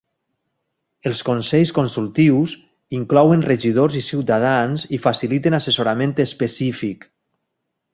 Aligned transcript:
Els 1.09 1.19
consells 1.27 1.73
consultius 1.79 2.57
inclouen 3.01 3.45
regidors 3.51 4.01
i 4.03 4.05
ciutadans 4.09 4.91
i 5.01 5.05
faciliten 5.09 5.63
assessorament 5.63 6.21
específic. 6.31 7.13